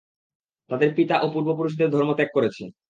তারা 0.69 0.79
তাদের 0.79 0.89
পিতা 0.95 1.15
ও 1.21 1.27
পূর্বপুরুষদের 1.33 1.89
ধর্ম 1.89 2.09
ত্যাগ 2.13 2.29
করেছে। 2.33 2.63